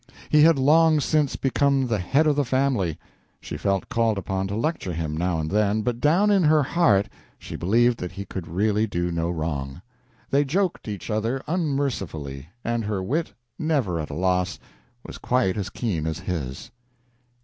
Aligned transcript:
He 0.29 0.41
had 0.41 0.57
long 0.57 0.99
since 0.99 1.35
become 1.35 1.85
the 1.85 1.99
head 1.99 2.25
of 2.25 2.35
the 2.35 2.43
family. 2.43 2.97
She 3.39 3.55
felt 3.55 3.87
called 3.87 4.17
upon 4.17 4.47
to 4.47 4.55
lecture 4.55 4.93
him, 4.93 5.15
now 5.15 5.37
and 5.37 5.51
then, 5.51 5.83
but 5.83 6.01
down 6.01 6.31
in 6.31 6.41
her 6.41 6.63
heart 6.63 7.07
she 7.37 7.55
believed 7.55 7.99
that 7.99 8.13
he 8.13 8.25
could 8.25 8.47
really 8.47 8.87
do 8.87 9.11
no 9.11 9.29
wrong. 9.29 9.83
They 10.31 10.43
joked 10.43 10.87
each 10.87 11.11
other 11.11 11.43
unmercifully, 11.45 12.49
and 12.63 12.85
her 12.85 13.03
wit, 13.03 13.31
never 13.59 13.99
at 13.99 14.09
a 14.09 14.15
loss, 14.15 14.57
was 15.05 15.19
quite 15.19 15.55
as 15.55 15.69
keen 15.69 16.07
as 16.07 16.17
his. 16.21 16.71